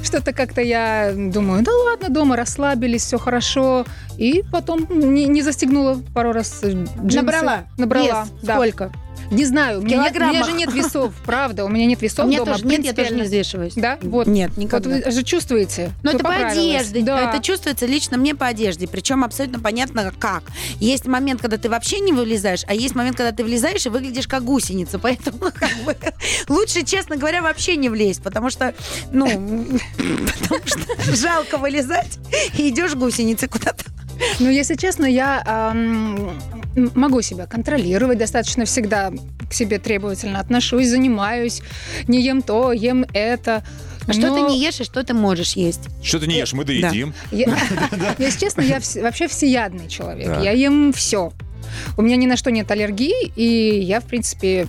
[0.02, 3.86] Что-то как-то я думаю, да ладно, дома расслабились, все хорошо.
[4.18, 7.16] И потом не, не застегнула пару раз джинсы.
[7.16, 7.64] Набрала?
[7.78, 8.54] Набрала, Вес да.
[8.54, 8.92] Сколько?
[9.32, 12.26] Не знаю, у меня, нет, у меня же нет весов, правда, у меня нет весов
[12.26, 12.52] У меня дома.
[12.52, 13.72] тоже нет, я тоже не взвешиваюсь.
[13.74, 13.98] Да?
[14.02, 14.26] Вот.
[14.26, 14.90] Нет, Вот никогда.
[14.90, 15.90] вы же чувствуете.
[16.02, 17.00] Но это по одежде.
[17.00, 17.30] Да.
[17.30, 18.86] Это чувствуется лично мне по одежде.
[18.86, 20.44] Причем абсолютно понятно, как.
[20.78, 24.28] Есть момент, когда ты вообще не вылезаешь, а есть момент, когда ты влезаешь и выглядишь
[24.28, 24.98] как гусеница.
[25.02, 25.96] Поэтому как бы,
[26.48, 28.74] лучше, честно говоря, вообще не влезть, потому что,
[29.12, 29.26] ну,
[29.96, 32.18] потому что жалко вылезать
[32.58, 33.84] и идешь гусеницей куда-то.
[34.40, 36.30] Ну, если честно, я ам,
[36.76, 39.10] м, могу себя контролировать достаточно всегда
[39.48, 41.62] к себе требовательно отношусь, занимаюсь,
[42.08, 43.62] не ем то, ем это.
[44.08, 45.82] А что Но ты не ешь и что ты можешь есть?
[46.02, 47.14] Что ты не ешь, мы доедим.
[47.30, 47.56] я-
[48.18, 50.26] Если честно, я вс- вообще всеядный человек.
[50.26, 50.40] Да.
[50.40, 51.32] Я ем все.
[51.96, 54.66] У меня ни на что нет аллергии, и я, в принципе,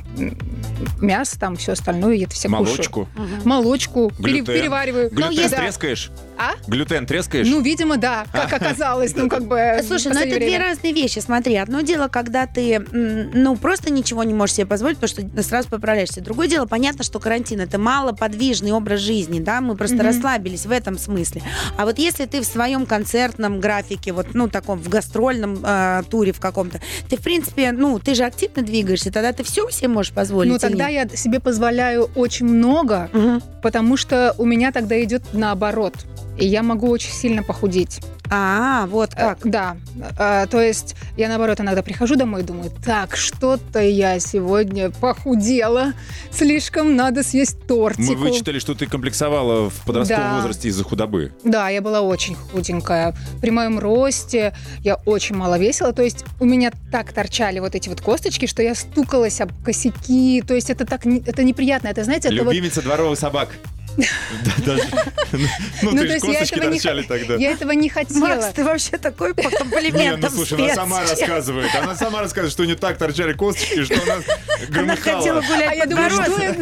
[1.02, 2.66] мясо, там, все остальное, я это все кушаю.
[2.66, 3.08] Молочку.
[3.44, 4.12] Молочку.
[4.24, 5.10] пере- перевариваю.
[5.10, 5.58] Глютен Ну, да.
[5.58, 6.12] трескаешь?
[6.38, 6.52] А?
[6.68, 7.48] Глютен трескаешь?
[7.48, 9.16] Ну, видимо, да, как оказалось.
[9.16, 9.80] Ну, как бы...
[9.82, 11.20] в Слушай, ну это две разные вещи.
[11.20, 15.70] Смотри, одно дело, когда ты, ну, просто ничего не можешь себе позволить, потому что сразу
[15.70, 16.22] поправляешься.
[16.22, 20.98] Другое дело, понятно, что карантин это малоподвижный образ жизни, да, мы просто расслабились в этом
[20.98, 21.42] смысле.
[21.78, 26.32] А вот если ты в своем концертном графике, вот, ну, таком, в гастрольном э, туре
[26.34, 30.12] в каком-то, ты, в принципе, ну, ты же активно двигаешься, тогда ты все себе можешь
[30.14, 30.52] позволить.
[30.52, 33.42] Ну, тогда я себе позволяю очень много, Мгм.
[33.62, 35.94] потому что у меня тогда идет наоборот.
[36.38, 38.00] И я могу очень сильно похудеть.
[38.30, 39.40] А, вот Э, как.
[39.44, 39.78] Да.
[40.18, 45.94] Э, То есть я, наоборот, иногда прихожу домой и думаю, так, что-то я сегодня похудела.
[46.32, 48.14] Слишком надо съесть тортику.
[48.14, 50.36] Мы вычитали, что ты комплексовала в подростковом Да.
[50.38, 51.34] возрасте из-за худобы.
[51.44, 53.14] Да, я была очень худенькая.
[53.40, 55.94] При моем росте я очень мало весила.
[55.94, 60.42] То есть у меня так торчали вот эти вот косточки, что я стукалась об косяки.
[60.48, 61.90] То есть это так это неприятно.
[61.90, 63.50] Это, знаете, это вот Любимица дворовых собак.
[63.98, 64.84] Да, даже-
[65.32, 65.40] Ну,
[65.84, 67.36] Ну, ты то же есть я косточки этого не торчали тогда.
[67.36, 68.20] Я этого не хотела.
[68.20, 71.76] Макс, ты вообще такой по Не, комплиментам ну слушай, она сама рассказывает.
[71.76, 75.42] Она сама рассказывает, что у нее так торчали косточки, что она Она хотела громыхала.
[75.42, 76.10] гулять А я думаю,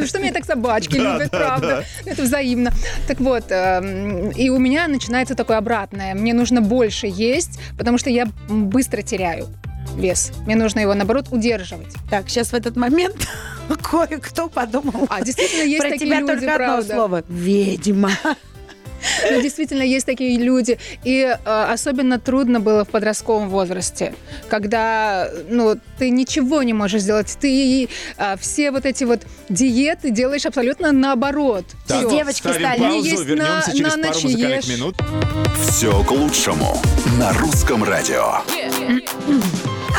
[0.07, 1.85] что, меня так собачки любят, да, правда.
[2.05, 2.71] Это взаимно.
[3.07, 6.13] Так вот, эм, и у меня начинается такое обратное.
[6.15, 9.47] Мне нужно больше есть, потому что я быстро теряю
[9.97, 10.31] вес.
[10.45, 11.93] Мне нужно его, наоборот, удерживать.
[12.09, 13.27] Так, сейчас в этот момент
[13.81, 16.93] кое-кто подумал А действительно есть про такие тебя люди, только одно правда.
[16.93, 17.23] слово.
[17.27, 18.11] Ведьма.
[19.31, 20.77] Но действительно есть такие люди.
[21.03, 24.13] И э, особенно трудно было в подростковом возрасте,
[24.47, 27.35] когда ну, ты ничего не можешь сделать.
[27.41, 31.65] Ты э, все вот эти вот диеты делаешь абсолютно наоборот.
[31.87, 32.11] Так, Всё.
[32.11, 32.79] девочки ставим стали.
[32.79, 34.77] паузу, Есть вернемся на- через на пару ночь музыкальных ешь.
[34.77, 34.95] минут.
[35.67, 36.79] Все к лучшему
[37.17, 38.43] на русском радио.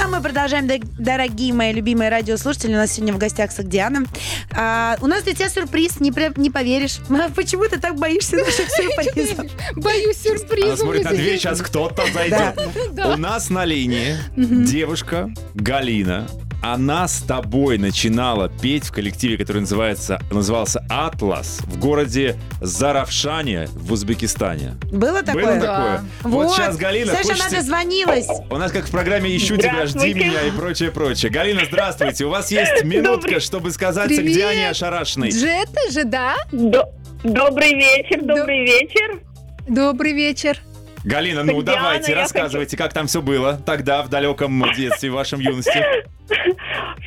[0.01, 2.73] А мы продолжаем, дорогие мои любимые радиослушатели.
[2.73, 4.05] У нас сегодня в гостях Сагдиана.
[4.53, 6.99] А, у нас для тебя сюрприз, не, не поверишь.
[7.23, 9.47] А Почему ты так боишься наших сюрпризов?
[9.77, 10.69] Боюсь сюрприза.
[10.69, 12.59] Она смотрит на дверь, сейчас кто-то зайдет.
[12.97, 16.27] У нас на линии девушка Галина.
[16.63, 23.93] Она с тобой начинала петь в коллективе, который называется, назывался «Атлас» в городе Заравшане в
[23.93, 24.77] Узбекистане.
[24.93, 25.45] Было такое?
[25.45, 25.77] Было Да.
[25.77, 26.05] такое?
[26.23, 28.29] Вот, сейчас Галина Саша, хочется- она дозвонилась.
[28.49, 31.33] У нас как в программе «Ищу тебя, жди меня» и прочее, прочее.
[31.33, 32.27] Галина, здравствуйте.
[32.27, 34.25] У вас есть минутка, чтобы сказать Привет.
[34.27, 35.31] Сагдиане Ошарашиной.
[35.31, 36.37] Джета же, да?
[36.53, 36.89] До-
[37.25, 39.21] Добрый вечер, добрый вечер.
[39.69, 40.59] Добрый вечер.
[41.05, 45.41] Галина, ну Диана, давайте, рассказывайте, как там все было тогда, в далеком детстве, в вашем
[45.41, 45.85] юности.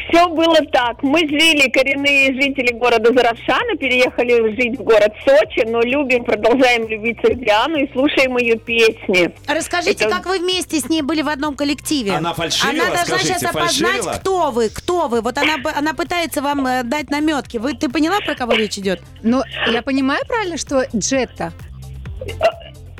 [0.10, 1.02] Все было так.
[1.02, 7.18] Мы жили, коренные жители города Заравшана, переехали жить в город Сочи, но любим, продолжаем любить
[7.24, 9.34] Диану и слушаем ее песни.
[9.48, 12.12] Расскажите, Это- как вы вместе с ней были в одном коллективе?
[12.12, 14.12] Она фальшивила, Она должна скажите, сейчас опознать, фальшивила?
[14.14, 15.22] кто вы, кто вы.
[15.22, 17.58] Вот она, она пытается вам э, дать наметки.
[17.58, 19.02] Вы, ты поняла, про кого речь идет?
[19.24, 21.52] Но я понимаю правильно, что Джета?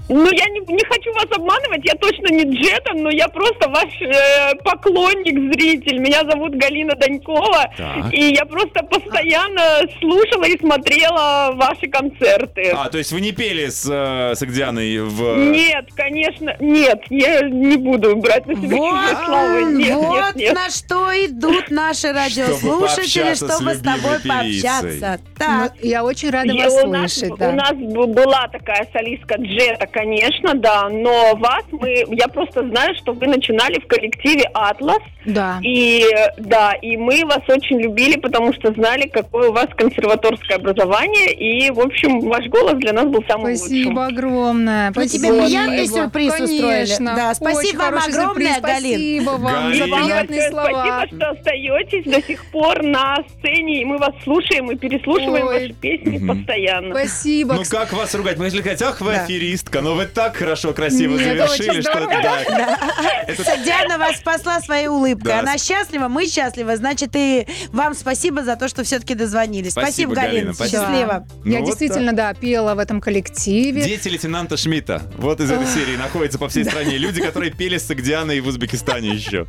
[0.08, 3.92] Ну, я не, не хочу вас обманывать, я точно не Джетон, но я просто ваш
[4.02, 5.98] э, поклонник, зритель.
[6.00, 8.14] Меня зовут Галина Данькова, Так.
[8.14, 12.72] и я просто постоянно слушала и смотрела ваши концерты.
[12.76, 15.38] А, то есть вы не пели с, э, с Агдианой в...
[15.50, 19.64] Нет, конечно, нет, я не буду брать на себя Вот, чужие славы.
[19.74, 20.54] Нет, вот нет, нет.
[20.54, 24.62] на что идут наши радиослушатели, с чтобы с тобой любимой певицей.
[24.70, 25.20] пообщаться.
[25.38, 27.38] Так, Ну, я очень рада И вас у, нас, слышать.
[27.40, 27.50] да.
[27.50, 33.14] у нас была такая солистка Джета, конечно, да, но вас мы, я просто знаю, что
[33.14, 35.60] вы начинали в коллективе Атлас, Да.
[35.64, 36.04] и
[36.38, 41.72] да, и мы вас очень любили, потому что знали, какое у вас консерваторское образование, и,
[41.72, 44.00] в общем, ваш голос для нас был самым Спасибо лучшим.
[44.00, 44.92] огромное.
[44.94, 45.46] Ну, тебе Спасибо.
[45.46, 46.62] приятный сюрприз устроили.
[46.62, 47.14] Конечно.
[47.16, 48.62] Да, спасибо Очень вам огромное, сюрприз.
[48.62, 48.82] Галин.
[49.24, 49.78] Спасибо вам Галин.
[49.78, 50.70] за приятные слова.
[51.08, 55.54] Спасибо, что остаетесь до сих пор на сцене, и мы вас слушаем и переслушиваем Ой.
[55.62, 56.28] ваши песни Мгм.
[56.38, 56.96] постоянно.
[56.96, 57.54] Спасибо.
[57.54, 58.38] Ну как вас ругать?
[58.38, 59.24] Мы если сказать, ах, вы Да.
[59.24, 62.10] аферистка, но вы так хорошо, красиво Нет, завершили, что здорово.
[62.24, 62.80] да.
[63.28, 65.26] Это- Диана вас спасла своей улыбкой.
[65.28, 65.40] Да.
[65.42, 66.76] Она счастлива, мы счастливы.
[66.76, 69.74] Значит, и вам спасибо за то, что все-таки дозвонились.
[69.74, 70.34] Спасибо, Галина.
[70.34, 70.82] Галина, спасибо.
[70.82, 71.28] Счастливо.
[71.44, 73.84] Ну Я вот действительно, да, пела в этом коллективе.
[73.84, 75.04] Дети лейтенанта Шмидта.
[75.20, 76.98] Вот из этой серии находятся по всей стране.
[76.98, 79.46] Люди, которые пели с Агдианой в Узбекистане еще.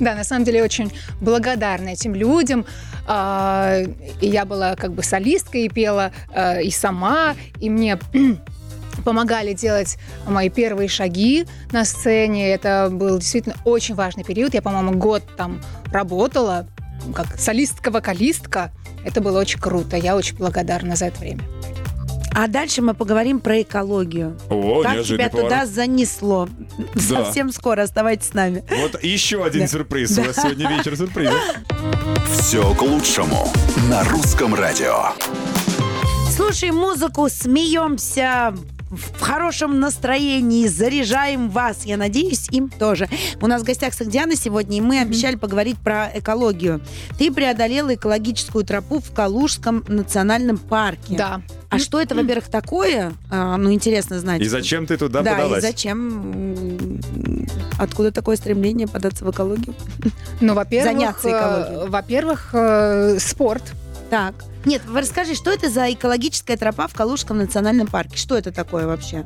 [0.00, 2.66] Да, на самом деле очень благодарна этим людям.
[3.06, 3.78] А,
[4.20, 7.98] И я была как бы солисткой и пела а, и сама, и мне
[9.02, 12.48] помогали делать мои первые шаги на сцене.
[12.52, 14.54] Это был действительно очень важный период.
[14.54, 15.60] Я, по-моему, год там
[15.92, 16.66] работала
[17.14, 18.70] как солистка-вокалистка.
[19.04, 19.96] Это было очень круто.
[19.96, 21.42] Я очень благодарна за это время.
[22.34, 24.38] А дальше мы поговорим про экологию.
[24.48, 25.68] О, как тебя туда поворот.
[25.68, 26.48] занесло?
[26.94, 27.24] Да.
[27.24, 28.64] Совсем скоро оставайтесь с нами.
[28.70, 29.66] Вот еще один Да.
[29.66, 30.16] сюрприз.
[30.16, 31.34] У вас сегодня вечер сюрпризов.
[32.32, 33.52] Все к лучшему
[33.90, 35.08] на русском радио.
[36.34, 38.54] Слушаем музыку, смеемся,
[38.92, 41.84] в хорошем настроении, заряжаем вас.
[41.84, 43.08] Я надеюсь, им тоже.
[43.40, 46.80] У нас в гостях Сагдиана сегодня, и мы обещали поговорить про экологию.
[47.18, 51.16] Ты преодолела экологическую тропу в Калужском национальном парке.
[51.16, 51.42] Да.
[51.70, 53.14] А что это, во-первых, такое?
[53.30, 54.42] А, ну, интересно знать.
[54.42, 55.64] И зачем ты туда да, подалась?
[55.64, 57.00] и зачем?
[57.78, 59.74] Откуда такое стремление податься в экологию?
[60.40, 61.86] Ну, во-первых, Заняться экологией.
[61.86, 63.62] э, во-первых, э, спорт.
[64.12, 64.34] Так.
[64.66, 68.18] Нет, расскажи, что это за экологическая тропа в Калужском национальном парке?
[68.18, 69.24] Что это такое вообще?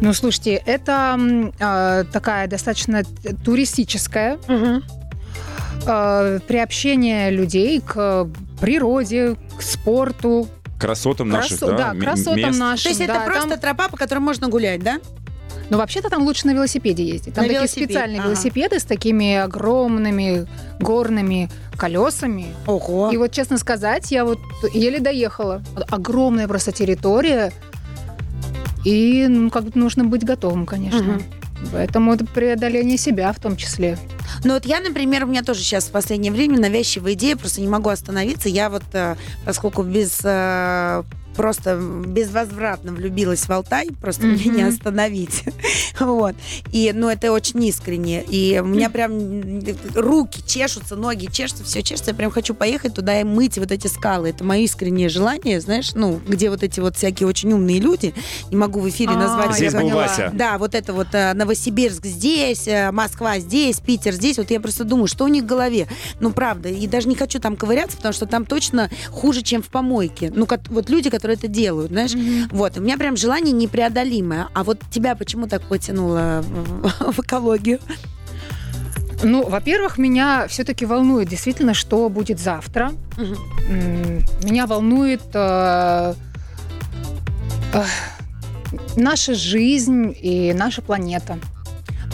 [0.00, 1.18] Ну, слушайте, это
[1.60, 3.02] э, такая достаточно
[3.44, 8.26] туристическая э, приобщение людей к
[8.58, 10.48] природе, к спорту,
[10.80, 12.58] Красотам наших, красо- да, да, м- красотам мест.
[12.58, 12.82] нашим.
[12.84, 14.98] То есть это да, просто там- тропа, по которой можно гулять, да?
[15.72, 17.32] Ну, вообще-то там лучше на велосипеде ездить.
[17.32, 18.28] Там На такие велосипед, специальные ага.
[18.28, 20.46] велосипеды с такими огромными
[20.78, 22.54] горными колесами.
[22.66, 23.10] Ого.
[23.10, 24.38] И вот, честно сказать, я вот
[24.74, 25.62] еле доехала.
[25.88, 27.54] Огромная просто территория.
[28.84, 31.14] И ну, как бы нужно быть готовым, конечно.
[31.14, 31.22] Мгм.
[31.72, 33.96] Поэтому это преодоление себя в том числе.
[34.44, 37.68] Ну вот я, например, у меня тоже сейчас в последнее время навязчивая идея, просто не
[37.68, 38.50] могу остановиться.
[38.50, 41.02] Я вот, э, поскольку без э,
[41.36, 44.36] просто безвозвратно влюбилась в Алтай, просто Мгм.
[44.38, 45.42] меня не остановить.
[46.00, 46.34] Вот.
[46.72, 48.22] И, ну, это очень искренне.
[48.24, 49.62] И у меня прям м,
[49.94, 52.10] руки чешутся, ноги чешутся, все чешется.
[52.10, 54.30] Я прям хочу поехать туда и мыть вот эти скалы.
[54.30, 58.14] Это мое искреннее желание, знаешь, ну, где вот эти вот всякие очень умные люди,
[58.50, 59.54] не могу в эфире А, назвать.
[59.56, 59.90] Здесь был.
[59.90, 60.30] Вася.
[60.34, 64.38] Да, вот это вот э, Новосибирск здесь, э, Москва здесь, Питер здесь.
[64.38, 65.86] Вот я просто думаю, что у них в голове.
[66.20, 66.68] Ну, правда.
[66.70, 70.32] И даже не хочу там ковыряться, потому что там точно хуже, чем в помойке.
[70.34, 72.12] Ну, вот люди, которые это делают, знаешь.
[72.50, 74.48] Вот, у меня прям желание непреодолимое.
[74.54, 77.78] А вот тебя почему так потянуло в, в экологию?
[79.22, 82.92] Ну, во-первых, меня все-таки волнует действительно, что будет завтра.
[83.68, 86.14] М, Меня волнует э,
[87.72, 87.84] э,
[88.96, 91.38] наша жизнь и наша планета.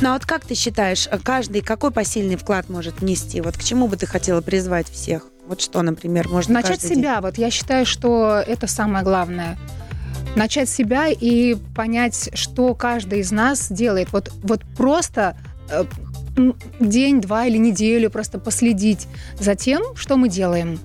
[0.00, 3.40] Ну, а вот как ты считаешь, каждый какой посильный вклад может внести?
[3.40, 5.22] Вот к чему бы ты хотела призвать всех?
[5.48, 6.98] Вот что, например, можно Начать каждый день?
[6.98, 7.20] себя.
[7.22, 9.56] Вот я считаю, что это самое главное.
[10.36, 14.12] Начать себя и понять, что каждый из нас делает.
[14.12, 15.36] Вот, вот просто
[15.70, 15.84] э,
[16.80, 19.08] день, два или неделю просто последить
[19.40, 20.78] за тем, что мы делаем.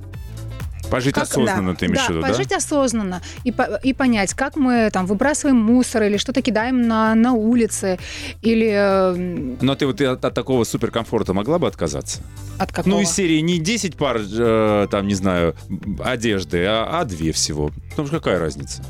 [0.94, 2.28] Пожить Как- осознанно, ты имеешь в да, виду, да?
[2.28, 3.52] пожить осознанно и,
[3.82, 7.98] и понять, как мы там выбрасываем мусор или что-то кидаем на, на улице
[8.44, 12.22] или э, Но ты вот от, от такого суперкомфорта могла бы отказаться?
[12.60, 12.94] от какого.
[12.94, 15.56] Ну, из серии не 10 пар, э, там, не знаю,
[16.04, 17.72] одежды, а, а две всего.
[17.90, 18.84] Потому что какая разница?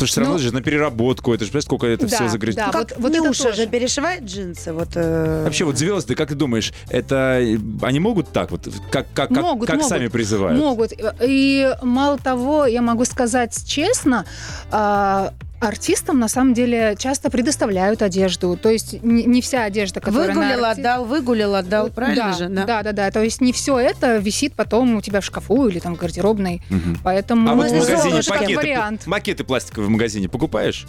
[0.00, 2.28] Потому что все равно Ну, же на переработку, это же, понимаешь, сколько это да, все
[2.28, 2.56] загрузить.
[2.56, 2.64] да.
[2.66, 4.72] Ну, А как вот- вот это Нюша же перешивает джинсы.
[4.72, 7.36] Вот, э, Вообще, вот звезды, как ты думаешь, это
[7.82, 9.88] они могут так вот, как, как, как, Могут, как могут.
[9.90, 10.58] сами призывают?
[10.58, 10.92] Могут.
[11.20, 14.24] И мало того, я могу сказать честно,
[14.70, 18.56] а, артистам на самом деле часто предоставляют одежду.
[18.60, 22.48] То есть не, не вся одежда, которая Выгулил, арти- отдал, выгулил, отдал, правильно да, же?
[22.48, 23.10] Да, да, да.
[23.10, 26.62] То есть не все это висит потом у тебя в шкафу или там в гардеробной.
[26.70, 26.98] Мгм.
[27.04, 29.06] Поэтому А вот в Ну, магазине пакеты, вариант.
[29.06, 30.86] макеты пластиковые в магазине покупаешь?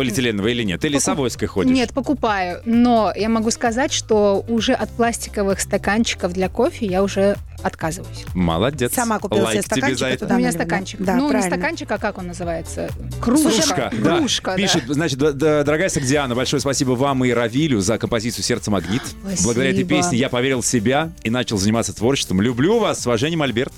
[0.00, 0.84] Полиэтиленовые или нет?
[0.84, 1.72] Или с Покуп- авоськой ходишь?
[1.72, 2.60] Нет, покупаю.
[2.64, 8.24] Но я могу сказать, что уже от пластиковых стаканчиков для кофе я уже отказываюсь.
[8.34, 8.94] Молодец.
[8.94, 10.18] Сама купила Лайк себе тебе стаканчик за и это.
[10.20, 11.00] туда У меня стаканчик.
[11.02, 11.50] Да, ну, правильно.
[11.50, 12.88] не стаканчик, а как он называется?
[13.20, 13.50] Кружка.
[13.50, 14.16] Кружка, да.
[14.16, 14.56] Кружка, да.
[14.56, 19.02] Пишет, значит, дорогая Сагдиана, большое спасибо вам и Равилю за композицию «Сердце магнит».
[19.22, 19.42] Спасибо.
[19.44, 22.40] Благодаря этой песне я поверил в себя и начал заниматься творчеством.
[22.40, 23.72] Люблю вас, с уважением, Альберт.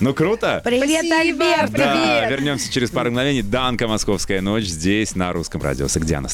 [0.00, 0.60] Ну, круто!
[0.64, 1.70] Привет, Спасибо, Альберт!
[1.72, 1.86] привет.
[1.96, 3.42] Да, вернемся через пару мгновений.
[3.42, 5.88] Данка «Московская ночь» здесь, на русском радио.
[5.88, 6.28] Сагдиана.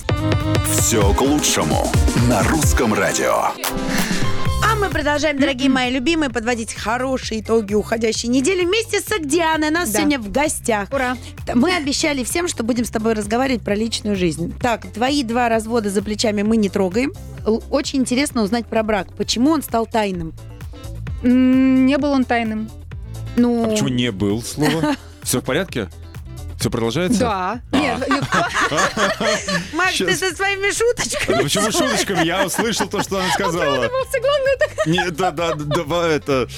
[0.79, 1.87] Все к лучшему
[2.29, 3.49] на русском радио.
[4.65, 9.71] А мы продолжаем, дорогие мои любимые, подводить хорошие итоги уходящей недели вместе с Агдианой.
[9.71, 9.99] Нас Да.
[9.99, 10.89] сегодня в гостях.
[10.91, 11.17] Ура.
[11.55, 14.55] Мы обещали всем, что будем с тобой разговаривать про личную жизнь.
[14.61, 17.13] Так, твои два развода за плечами мы не трогаем.
[17.71, 19.09] Очень интересно узнать про брак.
[19.17, 20.33] Почему он стал тайным?
[21.23, 22.71] Не был он тайным.
[23.37, 24.97] Ну, А почему не был слово?
[25.23, 25.89] Все в порядке?
[26.59, 27.21] Все продолжается?
[27.21, 27.61] Да.
[27.73, 28.23] Нет, нет,
[29.73, 31.37] Макс, ты со своими шуточками.
[31.37, 32.27] Ну почему шуточками?
[32.27, 33.77] Я услышал то, что она сказала.
[33.77, 36.49] главное, так Нет, да, да, да, это...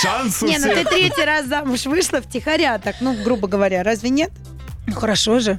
[0.00, 4.30] Шанс Не, ну ты третий раз замуж вышла втихаря, так, ну, грубо говоря, разве нет?
[4.86, 5.58] Ну хорошо же.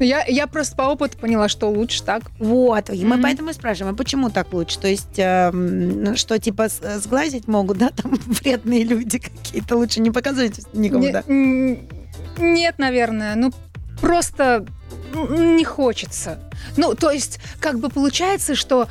[0.00, 2.22] Я, я просто по опыту поняла, что лучше так.
[2.38, 3.22] Вот, и мы Мгм.
[3.22, 4.78] поэтому и спрашиваем, а почему так лучше?
[4.78, 10.10] То есть, эм, что, типа, с- сглазить могут, да, там вредные люди какие-то, лучше не
[10.10, 11.24] показывать никому, Не- да?
[12.38, 13.34] Нет, наверное.
[13.34, 13.52] Ну,
[14.00, 14.64] просто
[15.12, 16.38] не хочется.
[16.76, 18.88] Ну, то есть, как бы получается, что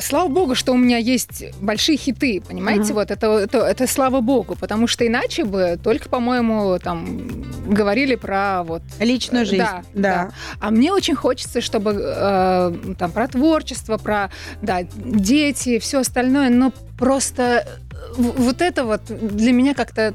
[0.00, 2.84] Слава богу, что у меня есть большие хиты, понимаете?
[2.84, 2.94] Мгм.
[2.94, 8.62] Вот это, это, это слава богу, потому что иначе бы только, по-моему, там говорили про
[8.64, 10.30] вот Личную жизнь, Да, да.
[10.60, 14.30] А мне очень хочется, чтобы э, там про творчество, про
[14.62, 20.14] да, дети, все остальное, но просто э, вот это вот для меня как-то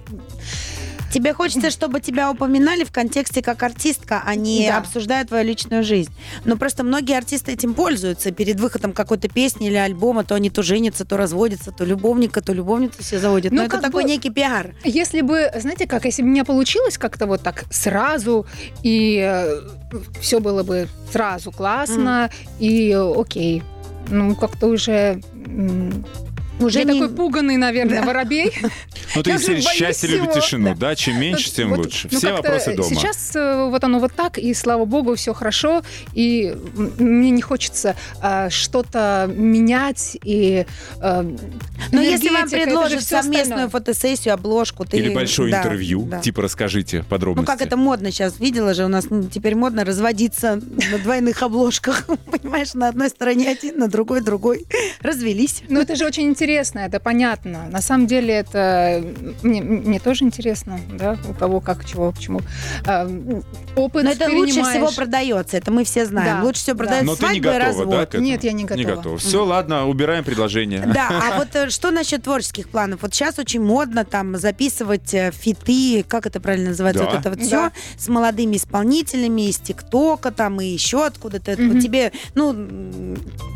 [1.12, 4.78] Тебе хочется, чтобы тебя упоминали в контексте как артистка, а не Да.
[4.78, 6.12] обсуждая твою личную жизнь.
[6.46, 8.32] Но просто многие артисты этим пользуются.
[8.32, 12.54] Перед выходом какой-то песни или альбома то они то женятся, то разводятся, то любовника, то
[12.54, 13.52] любовницу все заводят.
[13.52, 14.76] Но Ну, это такой бы- некий пиар.
[14.84, 18.46] Если бы, знаете как, если бы у меня получилось как-то вот так сразу,
[18.84, 19.60] и
[20.22, 23.64] все было бы сразу классно, и э, окей.
[24.10, 25.22] Ну, как-то уже...
[25.46, 26.06] м,
[26.60, 28.08] Уже я не- такой пуганный, наверное, Да.
[28.08, 28.52] воробей.
[29.16, 30.42] Ну, ты из «Счастье любит всего».
[30.42, 30.96] тишину», Да.
[30.96, 32.10] Чем меньше, Вот- тем лучше.
[32.12, 32.90] ну, Все вопросы дома.
[32.90, 35.82] Сейчас э, вот оно вот так, и слава богу, все хорошо,
[36.14, 36.56] и
[37.00, 40.66] мне не хочется э, что-то менять, и
[41.02, 41.36] э,
[41.92, 44.86] Но если вам предложат совместную фотосессию, обложку.
[44.92, 47.48] Или большое интервью, типа расскажите Ну, подробности.
[47.48, 48.40] как это модно сейчас.
[48.40, 50.60] Видела же, у нас теперь модно разводиться
[50.92, 52.06] на двойных обложках.
[52.32, 54.66] Понимаешь, на одной стороне один, на другой другой.
[55.02, 55.64] Развелись.
[55.70, 56.49] Ну, это же очень интересно.
[56.50, 57.68] Интересно, это понятно.
[57.70, 59.04] На самом деле это
[59.44, 62.42] мне, мне тоже интересно, да, у кого как, чего, почему.
[62.86, 63.08] А,
[63.76, 66.40] опыт Но это лучше всего продается, это мы все знаем.
[66.40, 66.84] Да, Лучше всего да.
[66.86, 67.66] продается Но ты не свадьба и готова, да?
[67.68, 67.90] развод.
[67.96, 68.24] к этому?
[68.26, 68.96] Нет, я не Не готова.
[68.96, 69.18] готова.
[69.18, 70.82] Все, ладно, убираем предложение.
[70.94, 73.02] Да, а вот э, что насчет творческих планов?
[73.04, 77.10] Вот сейчас очень модно там записывать э, фиты, как это правильно называется, Да.
[77.10, 77.46] вот это вот Да.
[77.46, 81.56] все с молодыми исполнителями из ТикТока там и еще откуда-то.
[81.60, 82.56] Вот тебе, ну,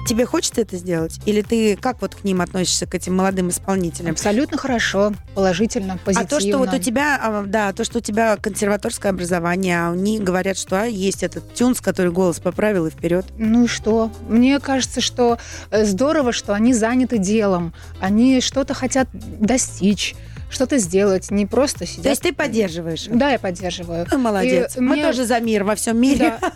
[0.07, 1.19] тебе хочется это сделать?
[1.25, 4.11] Или ты как вот к ним относишься, к этим молодым исполнителям?
[4.11, 6.29] Абсолютно хорошо, положительно, А позитивно.
[6.29, 10.19] то, что вот у тебя, а, да, то, что у тебя консерваторское образование, а они
[10.19, 13.25] говорят, что а, есть этот тюнс, который голос поправил и вперед.
[13.37, 14.11] Ну и что?
[14.27, 15.37] Мне кажется, что
[15.71, 17.73] э, здорово, что они заняты делом.
[17.99, 20.15] Они что-то хотят достичь,
[20.53, 22.03] что-то сделать, не просто сидят.
[22.03, 23.07] То есть ты поддерживаешь?
[23.09, 24.05] Да, я поддерживаю.
[24.11, 24.77] Ну, Молодец.
[24.77, 26.37] И Мы мне- тоже за мир во всем мире.
[26.41, 26.51] Да.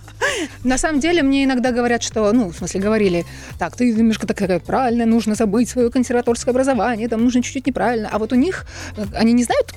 [0.64, 3.26] На самом деле мне иногда говорят, что, ну, в смысле, говорили,
[3.58, 8.10] так, ты немножко такая правильная, нужно забыть свое консерваторское образование, там нужно чуть-чуть неправильно.
[8.12, 8.66] А вот у них,
[8.98, 9.74] э, они не знают,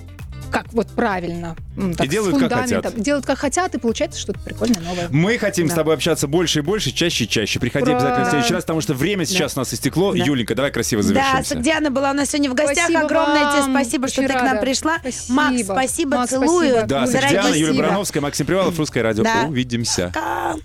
[0.51, 1.57] как вот правильно.
[1.97, 3.01] так, с делают, как хотят.
[3.01, 5.09] Делают как хотят, и получается что-то прикольное, новое.
[5.11, 5.77] Мы хотим с Да.
[5.77, 7.59] тобой общаться больше и больше, чаще и чаще.
[7.61, 7.97] Приходи Ура!
[7.97, 10.13] обязательно в следующий раз, потому что время сейчас у нас истекло.
[10.13, 10.23] Да.
[10.25, 11.55] Юленька, давай красиво Да, завершимся.
[11.57, 12.85] Диана была у нас сегодня в гостях.
[12.85, 13.71] Спасибо Огромное тебе вам.
[13.73, 14.61] спасибо, что Очень ты к нам рада.
[14.67, 14.99] пришла.
[15.01, 15.35] Спасибо.
[15.35, 16.49] Макс, спасибо, Макс, целую.
[16.71, 16.87] спасибо.
[16.87, 17.79] Да, Дорогие, Диана, Юлия.
[17.83, 19.25] Барановская, Максим Привалов, Русское радио.
[19.25, 19.45] Да.
[19.49, 20.13] Увидимся.
[20.15, 20.57] Пока.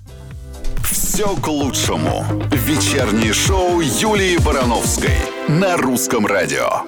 [0.91, 2.26] Все к лучшему.
[2.52, 5.15] Вечернее шоу Юлии Барановской
[5.48, 6.84] на русском радио.